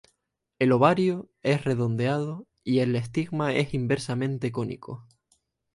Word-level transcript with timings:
El 0.57 0.71
ovario 0.71 1.29
es 1.43 1.63
redondeado 1.63 2.47
y 2.63 2.79
el 2.79 2.95
estigma 2.95 3.53
es 3.53 3.75
inversamente 3.75 4.51
cónico. 4.51 5.05